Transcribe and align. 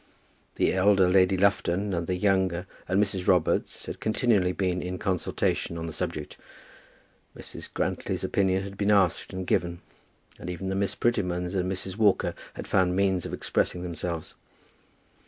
The 0.55 0.73
elder 0.73 1.07
Lady 1.07 1.37
Lufton 1.37 1.93
and 1.93 2.07
the 2.07 2.15
younger, 2.15 2.65
and 2.87 2.99
Mrs. 2.99 3.27
Robarts 3.27 3.85
had 3.85 3.99
continually 3.99 4.51
been 4.51 4.81
in 4.81 4.97
consultation 4.97 5.77
on 5.77 5.85
the 5.85 5.93
subject; 5.93 6.37
Mrs. 7.37 7.71
Grantly's 7.71 8.23
opinion 8.23 8.63
had 8.63 8.79
been 8.79 8.89
asked 8.89 9.31
and 9.31 9.45
given; 9.45 9.81
and 10.39 10.49
even 10.49 10.69
the 10.69 10.75
Miss 10.75 10.95
Prettymans 10.95 11.53
and 11.53 11.71
Mrs. 11.71 11.97
Walker 11.97 12.33
had 12.55 12.65
found 12.67 12.95
means 12.95 13.27
of 13.27 13.33
expressing 13.35 13.83
themselves. 13.83 14.33